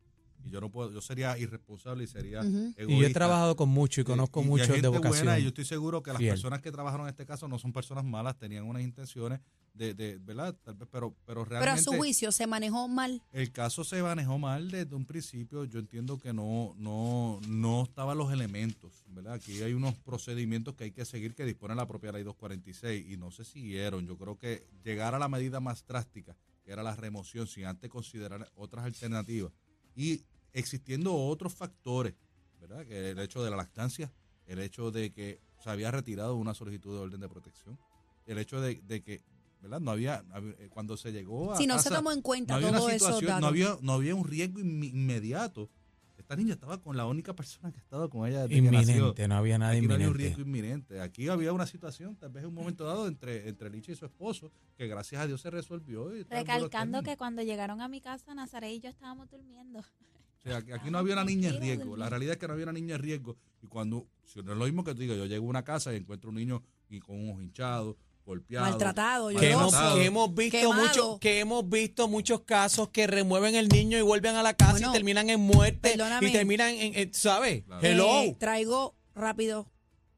Y 0.45 0.49
yo 0.51 0.61
no 0.61 0.69
puedo, 0.71 0.91
yo 0.91 1.01
sería 1.01 1.37
irresponsable 1.37 2.03
y 2.03 2.07
sería 2.07 2.39
egoísta. 2.41 2.83
Y 2.87 2.99
yo 2.99 3.07
he 3.07 3.13
trabajado 3.13 3.55
con 3.55 3.69
muchos 3.69 4.01
y 4.01 4.05
conozco 4.05 4.39
y- 4.39 4.43
y 4.43 4.45
hay 4.45 4.49
muchos 4.49 4.81
de 4.81 4.87
vocación. 4.87 5.25
buena, 5.25 5.39
y 5.39 5.43
yo 5.43 5.49
estoy 5.49 5.65
seguro 5.65 6.01
que 6.01 6.11
las 6.11 6.19
Fiel. 6.19 6.31
personas 6.31 6.61
que 6.61 6.71
trabajaron 6.71 7.05
en 7.07 7.11
este 7.11 7.25
caso 7.25 7.47
no 7.47 7.59
son 7.59 7.73
personas 7.73 8.03
malas, 8.05 8.37
tenían 8.37 8.63
unas 8.63 8.81
intenciones 8.83 9.39
de, 9.73 9.93
de 9.93 10.17
¿verdad? 10.17 10.55
Tal 10.63 10.75
vez, 10.75 10.87
pero, 10.91 11.13
pero 11.25 11.43
Pero 11.43 11.55
a 11.57 11.59
realmente 11.59 11.83
su 11.83 11.91
juicio 11.93 12.31
se 12.31 12.47
manejó 12.47 12.87
mal. 12.87 13.21
el 13.31 13.51
caso 13.51 13.83
se 13.83 14.01
manejó 14.01 14.37
mal 14.39 14.71
desde 14.71 14.95
un 14.95 15.05
principio. 15.05 15.63
Yo 15.65 15.79
entiendo 15.79 16.17
que 16.17 16.33
no, 16.33 16.73
no, 16.77 17.39
no 17.47 17.83
estaban 17.83 18.17
los 18.17 18.31
elementos, 18.33 19.03
¿verdad? 19.09 19.33
Aquí 19.33 19.61
hay 19.61 19.73
unos 19.73 19.95
procedimientos 19.99 20.75
que 20.75 20.85
hay 20.85 20.91
que 20.91 21.05
seguir 21.05 21.35
que 21.35 21.45
dispone 21.45 21.75
la 21.75 21.87
propia 21.87 22.11
ley 22.11 22.23
246 22.23 23.11
y 23.11 23.17
no 23.17 23.31
se 23.31 23.43
siguieron. 23.45 24.05
Yo 24.07 24.17
creo 24.17 24.37
que 24.37 24.65
llegar 24.83 25.15
a 25.15 25.19
la 25.19 25.29
medida 25.29 25.59
más 25.59 25.85
drástica, 25.85 26.35
que 26.65 26.71
era 26.71 26.83
la 26.83 26.95
remoción, 26.95 27.47
sin 27.47 27.65
antes 27.65 27.89
considerar 27.89 28.49
otras 28.55 28.83
alternativas 28.85 29.51
y 29.99 30.23
existiendo 30.53 31.13
otros 31.13 31.53
factores, 31.53 32.15
¿verdad? 32.61 32.85
Que 32.85 33.09
el 33.09 33.19
hecho 33.19 33.43
de 33.43 33.49
la 33.51 33.57
lactancia, 33.57 34.09
el 34.47 34.59
hecho 34.59 34.91
de 34.91 35.11
que 35.11 35.41
se 35.61 35.69
había 35.69 35.91
retirado 35.91 36.37
una 36.37 36.53
solicitud 36.53 36.95
de 36.95 37.01
orden 37.01 37.19
de 37.19 37.27
protección, 37.27 37.77
el 38.25 38.37
hecho 38.37 38.61
de, 38.61 38.75
de 38.75 39.03
que, 39.03 39.21
¿verdad? 39.61 39.81
No 39.81 39.91
había, 39.91 40.23
cuando 40.69 40.95
se 40.95 41.11
llegó 41.11 41.51
a 41.51 41.57
Si 41.57 41.67
no 41.67 41.77
se 41.79 41.89
tomó 41.89 42.13
en 42.13 42.21
cuenta 42.21 42.53
no 42.53 42.67
había 42.67 42.77
todo 42.77 42.85
una 42.85 42.95
eso. 42.95 43.39
no 43.41 43.47
había, 43.47 43.77
no 43.81 43.91
había 43.91 44.15
un 44.15 44.25
riesgo 44.25 44.61
inmediato. 44.61 45.69
Esta 46.19 46.35
niña 46.35 46.53
estaba 46.53 46.81
con 46.81 46.97
la 46.97 47.05
única 47.05 47.33
persona 47.33 47.71
que 47.71 47.79
estaba 47.79 48.09
con 48.09 48.27
ella 48.27 48.41
desde 48.45 48.55
que 48.55 48.61
nació. 48.71 48.95
Inminente, 48.95 49.27
no 49.27 49.35
había 49.35 49.57
nada 49.57 49.71
Aquí 49.71 49.87
no 49.87 49.93
había 49.93 50.07
un 50.07 50.13
inminente. 50.13 50.35
riesgo 50.35 50.41
inminente. 50.41 51.01
Aquí 51.01 51.27
había 51.29 51.53
una 51.53 51.65
situación, 51.65 52.15
tal 52.17 52.29
vez 52.29 52.43
en 52.43 52.49
un 52.49 52.55
momento 52.55 52.83
dado, 52.85 53.07
entre, 53.07 53.47
entre 53.47 53.69
Licha 53.69 53.93
y 53.93 53.95
su 53.95 54.05
esposo, 54.05 54.51
que 54.77 54.87
gracias 54.87 55.21
a 55.21 55.27
Dios 55.27 55.41
se 55.41 55.49
resolvió. 55.49 56.13
y 56.15 56.23
Recalcando 56.23 57.01
que 57.03 57.15
cuando 57.17 57.41
llegaron 57.41 57.81
a 57.81 57.87
mi 57.87 58.01
casa, 58.01 58.35
Nazaret 58.35 58.71
y 58.71 58.81
yo 58.81 58.89
estábamos 58.89 59.29
durmiendo. 59.29 59.79
O 59.79 60.41
sea, 60.41 60.57
aquí, 60.57 60.71
aquí 60.71 60.91
no 60.91 60.97
había 60.97 61.13
una 61.13 61.25
niña 61.25 61.49
en 61.49 61.59
riesgo. 61.59 61.97
La 61.97 62.09
realidad 62.09 62.33
es 62.33 62.37
que 62.37 62.47
no 62.47 62.53
había 62.53 62.65
una 62.65 62.73
niña 62.73 62.95
en 62.95 63.01
riesgo. 63.01 63.37
Y 63.61 63.67
cuando, 63.67 64.07
si 64.25 64.41
no 64.41 64.51
es 64.51 64.57
lo 64.57 64.65
mismo 64.65 64.83
que 64.83 64.93
tú 64.93 65.01
digas, 65.01 65.17
yo 65.17 65.25
llego 65.25 65.45
a 65.45 65.49
una 65.49 65.63
casa 65.63 65.93
y 65.93 65.97
encuentro 65.97 66.29
un 66.29 66.35
niño 66.35 66.61
y 66.89 66.99
con 66.99 67.15
un 67.17 67.31
ojo 67.31 67.41
hinchado, 67.41 67.97
golpeado. 68.29 68.65
Maltratado, 68.65 69.27
Que 69.29 69.49
hemos, 69.51 69.61
Maltratado. 69.71 69.95
que 69.97 70.05
hemos 70.05 70.33
visto 70.35 70.73
mucho, 70.73 71.19
que 71.19 71.39
hemos 71.39 71.69
visto 71.69 72.07
muchos 72.07 72.41
casos 72.41 72.89
que 72.89 73.07
remueven 73.07 73.55
el 73.55 73.67
niño 73.69 73.97
y 73.97 74.01
vuelven 74.01 74.35
a 74.35 74.43
la 74.43 74.53
casa 74.53 74.71
Bueno, 74.73 74.89
y 74.89 74.93
terminan 74.93 75.29
en 75.29 75.39
muerte 75.41 75.89
perdóname. 75.91 76.29
y 76.29 76.31
terminan 76.31 76.69
en, 76.75 76.95
en- 76.97 77.13
¿sabes? 77.13 77.63
Claro. 77.65 77.81
Hello. 77.85 78.21
Eh, 78.21 78.35
traigo 78.39 78.95
rápido 79.15 79.67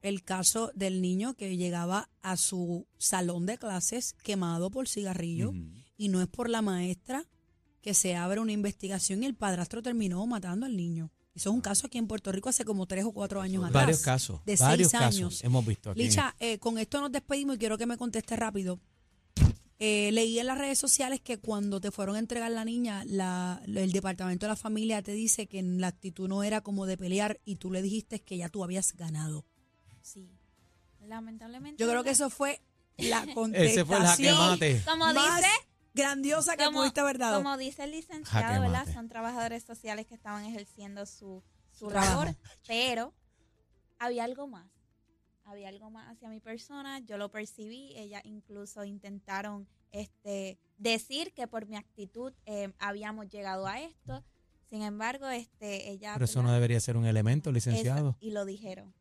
el 0.01 0.23
caso 0.23 0.71
del 0.75 1.01
niño 1.01 1.35
que 1.35 1.55
llegaba 1.57 2.09
a 2.21 2.35
su 2.37 2.87
salón 2.97 3.45
de 3.45 3.57
clases 3.57 4.13
quemado 4.23 4.69
por 4.71 4.87
cigarrillo 4.87 5.53
y 5.97 6.09
no 6.09 6.21
es 6.21 6.27
por 6.27 6.49
la 6.49 6.61
maestra 6.61 7.25
que 7.81 7.93
se 7.93 8.15
abre 8.15 8.39
una 8.39 8.51
investigación 8.51 9.23
y 9.23 9.25
el 9.27 9.35
padrastro 9.35 9.81
terminó 9.81 10.25
matando 10.27 10.65
al 10.65 10.75
niño. 10.75 11.11
Eso 11.33 11.49
es 11.49 11.55
un 11.55 11.61
caso 11.61 11.87
aquí 11.87 11.97
en 11.97 12.07
Puerto 12.07 12.31
Rico 12.31 12.49
hace 12.49 12.65
como 12.65 12.85
tres 12.87 13.05
o 13.05 13.11
cuatro 13.13 13.39
años 13.41 13.63
atrás. 13.63 13.83
varios 13.85 14.01
casos, 14.01 14.41
De 14.45 14.55
varios 14.57 14.89
seis 14.91 14.99
casos 15.01 15.15
años. 15.19 15.43
hemos 15.43 15.65
visto 15.65 15.91
aquí. 15.91 16.03
Licha, 16.03 16.35
eh, 16.39 16.59
con 16.59 16.77
esto 16.77 16.99
nos 16.99 17.11
despedimos 17.11 17.55
y 17.55 17.59
quiero 17.59 17.77
que 17.77 17.85
me 17.85 17.97
conteste 17.97 18.35
rápido. 18.35 18.79
Eh, 19.83 20.11
leí 20.11 20.37
en 20.37 20.45
las 20.45 20.57
redes 20.59 20.77
sociales 20.77 21.21
que 21.21 21.39
cuando 21.39 21.81
te 21.81 21.89
fueron 21.89 22.15
a 22.15 22.19
entregar 22.19 22.51
la 22.51 22.63
niña, 22.65 23.03
la- 23.07 23.61
el 23.65 23.91
departamento 23.91 24.45
de 24.45 24.49
la 24.49 24.55
familia 24.55 25.01
te 25.01 25.11
dice 25.13 25.47
que 25.47 25.61
la 25.63 25.87
actitud 25.87 26.27
no 26.27 26.43
era 26.43 26.61
como 26.61 26.85
de 26.85 26.97
pelear 26.97 27.39
y 27.45 27.55
tú 27.55 27.71
le 27.71 27.81
dijiste 27.81 28.19
que 28.21 28.37
ya 28.37 28.49
tú 28.49 28.63
habías 28.63 28.93
ganado. 28.93 29.43
Sí. 30.01 30.29
Lamentablemente. 31.07 31.81
Yo 31.81 31.89
creo 31.89 32.03
que 32.03 32.11
eso 32.11 32.29
fue 32.29 32.61
la 32.97 33.25
contestación 33.33 33.53
Ese 33.71 33.85
fue 33.85 33.97
el 33.97 34.03
jaque 34.03 34.31
mate. 34.33 34.81
Como 34.85 35.05
más 35.13 35.37
dice, 35.37 35.49
grandiosa 35.93 36.55
que 36.57 36.65
como, 36.65 36.79
pudiste 36.79 36.99
haber 37.01 37.17
dado. 37.17 37.37
como 37.37 37.57
dice 37.57 37.83
el 37.83 37.91
Jaque 37.91 37.97
licenciado, 38.01 38.61
¿verdad? 38.61 38.79
mate. 38.81 38.93
Son 38.93 39.07
trabajadores 39.09 39.63
sociales 39.63 40.05
que 40.07 40.15
estaban 40.15 40.45
ejerciendo 40.45 41.05
su, 41.05 41.43
su 41.71 41.89
labor, 41.89 42.35
pero 42.67 43.13
había 43.99 44.23
algo 44.23 44.47
más. 44.47 44.69
Había 45.43 45.69
algo 45.69 45.89
más 45.89 46.09
hacia 46.09 46.29
mi 46.29 46.39
persona, 46.39 46.99
yo 46.99 47.17
lo 47.17 47.29
percibí, 47.31 47.93
ellas 47.97 48.21
incluso 48.25 48.83
intentaron 48.85 49.67
este 49.91 50.57
decir 50.77 51.33
que 51.33 51.47
por 51.47 51.65
mi 51.65 51.75
actitud 51.75 52.31
eh, 52.45 52.71
habíamos 52.79 53.27
llegado 53.29 53.67
a 53.67 53.81
esto. 53.81 54.23
Sin 54.69 54.83
embargo, 54.83 55.27
este 55.27 55.89
ella 55.89 56.13
Pero 56.13 56.23
eso 56.25 56.41
no 56.41 56.53
debería 56.53 56.79
ser 56.79 56.95
un 56.95 57.05
elemento, 57.05 57.49
Eso, 57.49 57.55
licenciado. 57.55 58.15
y 58.21 58.31
lo 58.31 58.45
dijeron. 58.45 58.93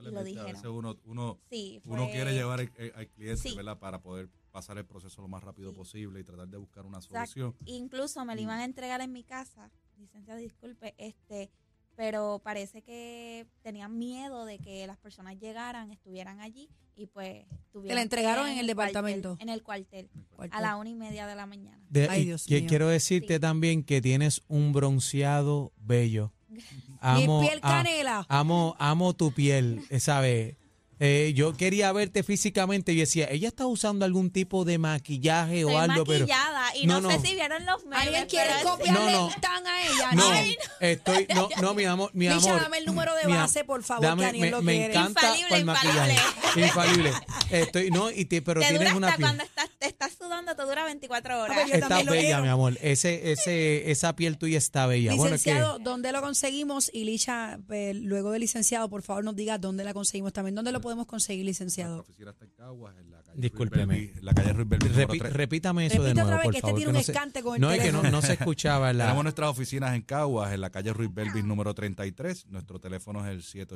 Veces 0.00 0.64
uno, 0.66 0.96
uno, 1.06 1.38
Sí, 1.50 1.80
uno 1.86 2.04
fue- 2.04 2.12
quiere 2.12 2.32
llevar 2.34 2.60
al, 2.60 2.72
al 2.94 3.08
cliente, 3.08 3.48
Sí. 3.48 3.56
¿verdad? 3.56 3.78
Para 3.78 4.00
poder 4.00 4.28
pasar 4.58 4.78
el 4.78 4.84
proceso 4.86 5.22
lo 5.22 5.28
más 5.28 5.42
rápido 5.42 5.70
Sí. 5.70 5.76
posible 5.76 6.20
y 6.20 6.24
tratar 6.24 6.48
de 6.48 6.56
buscar 6.58 6.84
una 6.86 6.98
Exacto. 6.98 7.14
solución. 7.32 7.54
Incluso 7.66 8.24
me 8.24 8.34
lo 8.34 8.40
iban 8.42 8.58
a 8.60 8.64
entregar 8.64 9.00
en 9.00 9.12
mi 9.12 9.24
casa, 9.24 9.70
licenciado, 9.98 10.38
disculpe, 10.40 10.94
este, 10.98 11.50
pero 11.96 12.40
parece 12.44 12.82
que 12.82 13.46
tenían 13.62 13.98
miedo 13.98 14.44
de 14.44 14.58
que 14.58 14.86
las 14.86 14.98
personas 14.98 15.38
llegaran, 15.38 15.90
estuvieran 15.90 16.40
allí 16.40 16.68
y 16.94 17.06
pues 17.06 17.44
tuvieron 17.72 17.96
la 17.96 18.02
entregaron 18.02 18.46
en 18.48 18.58
el 18.58 18.66
cuartel- 18.66 18.66
departamento? 18.66 19.36
en 19.40 19.48
el 19.48 19.62
cuartel, 19.62 20.08
¿Cuál 20.36 20.50
a 20.52 20.60
la 20.60 20.76
una 20.76 20.90
y 20.90 20.94
media 20.94 21.26
de 21.26 21.34
la 21.34 21.46
mañana. 21.46 21.80
De- 21.90 22.08
Ay, 22.08 22.24
Dios 22.26 22.48
mío. 22.48 22.64
quiero 22.68 22.88
decirte 22.88 23.34
Sí. 23.34 23.40
también 23.40 23.82
que 23.84 24.00
tienes 24.00 24.42
un 24.48 24.72
bronceado 24.72 25.72
bello. 25.76 26.32
Amo, 27.00 27.40
Mi 27.40 27.48
piel 27.48 27.58
a- 27.62 27.68
canela. 27.68 28.26
amo, 28.28 28.74
amo 28.78 29.14
tu 29.14 29.32
piel, 29.32 29.82
eh, 29.90 30.00
¿sabes? 30.00 30.56
Eh, 31.00 31.32
yo 31.36 31.56
quería 31.56 31.92
verte 31.92 32.22
físicamente 32.24 32.92
y 32.92 32.96
decía, 32.96 33.28
ella 33.30 33.48
está 33.48 33.66
usando 33.66 34.04
algún 34.04 34.30
tipo 34.32 34.64
de 34.64 34.78
maquillaje 34.78 35.60
Estoy 35.60 35.74
o 35.74 35.78
algo, 35.78 36.04
pero 36.04 36.20
maquillada 36.26 36.76
y 36.76 36.86
No, 36.86 37.00
no, 37.00 37.10
sé 37.10 37.18
no. 37.18 37.24
si 37.24 37.34
vieron 37.34 37.64
los 37.66 37.84
memes. 37.84 37.98
¿Alguien 38.00 38.26
quiere 38.26 38.48
pero 38.48 38.58
sí. 38.58 38.64
copiarle 38.76 39.12
No, 39.12 39.28
no. 39.30 39.34
tan 39.40 39.66
a 39.66 39.82
ella? 39.86 40.12
no, 40.14 40.30
Ay, 40.30 40.56
estoy, 40.80 41.26
no, 41.34 41.48
no, 41.62 41.74
mi 41.74 41.84
amor, 41.84 42.10
mi 42.14 42.28
Licha, 42.28 42.36
amor. 42.50 42.62
dame 42.62 42.78
el 42.78 42.86
número 42.86 43.14
de 43.14 43.26
mi 43.26 43.32
am- 43.32 43.38
base, 43.42 43.62
por 43.64 43.82
favor, 43.84 44.04
dame- 44.04 44.22
que 44.22 44.28
Aniel 44.28 44.44
me, 44.46 44.50
lo 44.50 44.62
me 44.62 44.72
quiere. 44.76 44.92
encanta 44.94 45.20
Infalible, 45.20 45.56
el 45.56 45.64
maquillaje, 45.64 46.16
infalible. 46.56 47.12
Estoy, 47.50 47.90
no, 47.90 48.10
y 48.10 48.24
te- 48.24 48.42
pero 48.42 48.60
Te 48.60 48.68
tienes 48.68 48.88
dura 48.88 48.96
una 48.96 49.06
hasta 49.08 49.16
piel. 49.18 49.26
cuando 49.28 49.44
estás, 49.44 49.70
te 49.78 49.86
estás 49.86 50.12
sudando, 50.14 50.54
te 50.56 50.62
dura 50.62 50.84
24 50.84 51.42
horas. 51.42 51.56
Yo 51.68 51.74
Está 51.74 51.88
también 51.88 52.06
lo 52.06 52.12
bella, 52.12 52.24
quiero. 52.28 52.42
mi 52.42 52.48
amor. 52.48 52.76
Ese, 52.82 53.30
ese, 53.32 53.90
esa 53.90 54.16
piel 54.16 54.36
tuya 54.38 54.58
está 54.58 54.86
bella. 54.86 55.14
Bueno, 55.14 55.36
es 55.36 55.44
que 55.44 55.50
Licenciado, 55.50 55.78
¿dónde 55.78 56.10
lo 56.12 56.20
conseguimos? 56.20 56.90
Y 56.92 57.04
Licha, 57.04 57.60
eh, 57.70 57.94
luego 57.94 58.30
de 58.32 58.38
licenciado, 58.40 58.88
por 58.90 59.02
favor, 59.02 59.22
nos 59.24 59.36
diga 59.36 59.58
dónde 59.58 59.84
la 59.84 59.94
conseguimos 59.94 60.32
también. 60.32 60.54
¿Dónde 60.56 60.72
lo 60.72 60.80
podemos 60.80 61.06
conseguir, 61.06 61.44
Nuestra 61.44 61.64
licenciado? 61.66 62.00
oficina 62.00 62.30
está 62.32 62.44
en 62.44 62.50
Caguas, 62.52 62.94
en 62.98 63.10
la 63.10 63.22
calle 63.22 63.40
Discúlpeme. 63.40 63.84
Ruiz 63.94 63.98
Belvis, 64.06 64.18
en 64.18 64.24
la 64.24 64.34
calle 64.34 64.52
Ruiz 64.52 64.68
Belvis 64.68 64.90
número 64.90 65.08
repi- 65.14 65.18
tres. 65.20 65.32
repítame 65.32 65.86
eso 65.86 65.94
de 65.94 66.00
Repite 66.08 66.14
nuevo, 66.14 66.26
otra 66.28 66.36
vez 66.38 66.44
por 66.44 66.52
que 66.52 66.58
este 66.58 66.66
favor. 66.68 66.76
tiene 66.78 66.90
un 66.90 66.96
escante 66.96 67.42
con 67.42 67.54
el 67.54 67.60
no, 67.60 67.70
es 67.70 67.78
que 67.80 67.92
no, 67.92 67.98
teléfono. 68.00 68.10
no 68.20 68.22
se 68.26 68.32
escuchaba 68.32 68.92
la... 68.92 69.04
Tenemos 69.04 69.24
nuestras 69.24 69.48
oficinas 69.50 69.94
en 69.94 70.02
Caguas, 70.02 70.52
en 70.52 70.60
la 70.60 70.70
calle 70.70 70.92
Ruiz 70.92 71.14
Belvis 71.14 71.44
número 71.44 71.72
33. 71.74 72.46
Nuestro 72.46 72.80
teléfono 72.80 73.24
es 73.26 73.30
el 73.54 73.66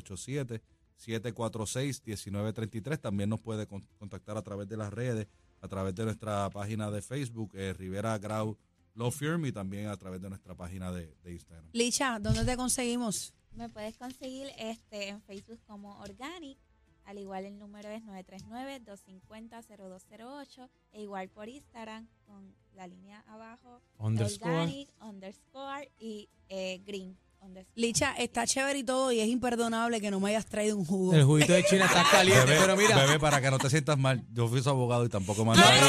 787-746-1933. 1.07 3.01
También 3.01 3.29
nos 3.31 3.41
puede 3.41 3.67
con- 3.67 3.87
contactar 3.99 4.37
a 4.37 4.43
través 4.43 4.69
de 4.69 4.77
las 4.77 4.93
redes, 4.93 5.29
a 5.63 5.69
través 5.69 5.95
de 5.95 6.05
nuestra 6.05 6.51
página 6.51 6.91
de 6.91 7.01
Facebook, 7.01 7.53
eh, 7.55 7.73
Rivera 7.73 8.19
Grau 8.19 8.59
Law 8.95 9.11
Firm, 9.11 9.47
y 9.47 9.53
también 9.53 9.87
a 9.87 9.97
través 9.97 10.21
de 10.21 10.29
nuestra 10.29 10.55
página 10.55 10.93
de, 10.93 11.15
de 11.23 11.33
Instagram. 11.33 11.71
Licha, 11.73 12.19
¿dónde 12.19 12.45
te 12.45 12.57
conseguimos? 12.57 13.33
Me 13.55 13.69
puedes 13.69 13.97
conseguir 13.97 14.49
este 14.59 15.09
en 15.09 15.23
Facebook 15.23 15.61
como 15.67 15.99
Organic. 16.01 16.59
Al 17.05 17.19
igual 17.19 17.45
el 17.45 17.59
número 17.59 17.91
es 17.91 18.03
939-250-0208. 18.05 20.69
E 20.93 21.03
igual 21.03 21.29
por 21.29 21.49
Instagram 21.49 22.09
con 22.27 22.55
la 22.75 22.87
línea 22.87 23.25
abajo. 23.27 23.83
Underscore. 23.99 24.53
Organic, 24.53 24.89
underscore 25.01 25.91
y 25.99 26.29
eh, 26.49 26.81
green. 26.85 27.17
Licha, 27.75 28.15
está 28.19 28.47
chévere 28.47 28.79
y 28.81 28.85
todo 28.85 29.13
y 29.13 29.21
es 29.21 29.27
imperdonable 29.29 30.01
que 30.01 30.11
no 30.11 30.21
me 30.21 30.31
hayas 30.31 30.47
traído 30.47 30.77
un 30.77 30.85
jugo. 30.85 31.15
El 31.15 31.25
juguito 31.25 31.53
de 31.53 31.65
China 31.65 31.87
está 31.87 32.05
caliente, 32.11 32.45
Bebé, 32.45 32.59
pero 32.61 32.77
mira... 32.77 32.97
bebé, 32.97 33.19
para 33.19 33.41
que 33.41 33.51
no 33.51 33.59
te 33.59 33.69
sientas 33.71 33.99
mal, 33.99 34.23
yo 34.33 34.47
fui 34.49 34.63
su 34.63 34.69
abogado 34.71 35.05
y 35.05 35.09
tampoco 35.09 35.45
me 35.45 35.53
han 35.53 35.59
¡Ah! 35.59 35.63
traído- 35.63 35.87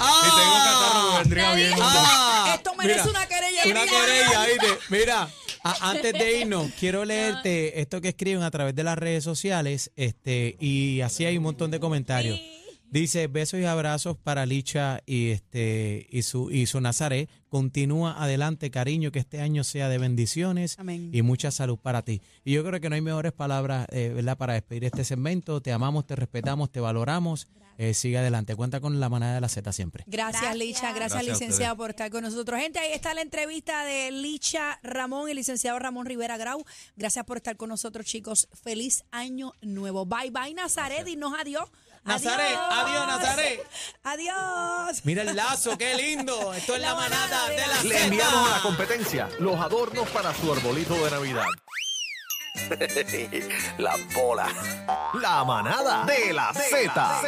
¡Ah! 0.00 0.20
Si 0.22 0.30
tengo 0.30 0.54
catarro, 0.54 1.12
me 1.12 1.18
vendría 1.20 1.54
bien. 1.54 1.72
¡Ah! 1.80 2.52
Esto 2.56 2.74
merece 2.76 3.00
Mira, 3.06 3.10
una 3.18 3.26
querella. 3.26 3.62
Una 3.66 3.84
mira. 3.84 3.92
querella, 4.00 4.46
¿viste? 4.46 4.78
Mira, 4.90 5.28
a- 5.62 5.90
antes 5.90 6.12
de 6.12 6.38
irnos, 6.40 6.70
quiero 6.78 7.04
leerte 7.04 7.80
esto 7.80 8.00
que 8.00 8.08
escriben 8.08 8.42
a 8.42 8.50
través 8.50 8.74
de 8.74 8.82
las 8.84 8.96
redes 8.98 9.24
sociales 9.24 9.90
este 9.96 10.56
y 10.60 11.00
así 11.00 11.24
hay 11.26 11.36
un 11.36 11.42
montón 11.44 11.70
de 11.70 11.80
comentarios. 11.80 12.36
Sí. 12.38 12.63
Dice, 12.94 13.26
besos 13.26 13.58
y 13.58 13.64
abrazos 13.64 14.16
para 14.16 14.46
Licha 14.46 15.02
y 15.04 15.30
este 15.30 16.06
y 16.10 16.22
su 16.22 16.52
y 16.52 16.66
su 16.66 16.80
Nazaret. 16.80 17.28
Continúa 17.48 18.22
adelante, 18.22 18.70
cariño, 18.70 19.10
que 19.10 19.18
este 19.18 19.40
año 19.40 19.64
sea 19.64 19.88
de 19.88 19.98
bendiciones 19.98 20.78
Amén. 20.78 21.10
y 21.12 21.22
mucha 21.22 21.50
salud 21.50 21.76
para 21.76 22.02
ti. 22.02 22.22
Y 22.44 22.52
yo 22.52 22.64
creo 22.64 22.80
que 22.80 22.88
no 22.88 22.94
hay 22.94 23.00
mejores 23.00 23.32
palabras, 23.32 23.88
eh, 23.90 24.12
¿verdad?, 24.14 24.38
para 24.38 24.52
despedir 24.52 24.84
este 24.84 25.02
segmento. 25.02 25.60
Te 25.60 25.72
amamos, 25.72 26.06
te 26.06 26.14
respetamos, 26.14 26.70
te 26.70 26.78
valoramos. 26.78 27.48
Eh, 27.78 27.94
sigue 27.94 28.18
adelante. 28.18 28.54
Cuenta 28.54 28.78
con 28.78 29.00
la 29.00 29.08
manada 29.08 29.34
de 29.34 29.40
la 29.40 29.48
Z 29.48 29.72
siempre. 29.72 30.04
Gracias, 30.06 30.42
Gracias. 30.42 30.56
Licha. 30.56 30.92
Gracias, 30.92 30.94
Gracias 30.94 31.20
a 31.20 31.32
licenciado, 31.32 31.76
por 31.76 31.90
estar 31.90 32.12
con 32.12 32.22
nosotros. 32.22 32.60
Gente, 32.60 32.78
ahí 32.78 32.92
está 32.92 33.12
la 33.14 33.22
entrevista 33.22 33.84
de 33.84 34.12
Licha 34.12 34.78
Ramón 34.84 35.28
y 35.28 35.34
licenciado 35.34 35.80
Ramón 35.80 36.06
Rivera 36.06 36.36
Grau. 36.36 36.64
Gracias 36.94 37.24
por 37.24 37.38
estar 37.38 37.56
con 37.56 37.70
nosotros, 37.70 38.06
chicos. 38.06 38.48
Feliz 38.52 39.04
año 39.10 39.52
nuevo. 39.62 40.06
Bye, 40.06 40.30
bye, 40.30 40.54
Nazaret. 40.54 41.04
Dinos 41.04 41.32
adiós 41.36 41.68
Nazaret, 42.04 42.58
adiós, 42.70 43.06
Nazaret. 43.06 43.66
Adiós. 44.04 45.00
Mira 45.04 45.22
el 45.22 45.34
lazo, 45.34 45.76
qué 45.78 45.94
lindo. 45.94 46.52
Esto 46.52 46.74
es 46.74 46.80
la, 46.82 46.88
La 46.88 46.94
manada 46.94 47.48
de 47.48 47.56
de 47.56 47.66
la 47.66 47.82
Le 47.82 47.94
Z. 47.94 48.04
enviamos 48.04 48.48
a 48.48 48.56
la 48.56 48.62
competencia 48.62 49.28
los 49.40 49.58
adornos 49.58 50.08
para 50.10 50.34
su 50.34 50.52
arbolito 50.52 50.94
de 51.02 51.10
Navidad. 51.10 51.46
la 53.78 53.96
bola. 54.14 54.48
La 55.14 55.44
manada 55.44 56.04
de 56.04 56.32
la 56.32 56.52
Z. 56.52 57.20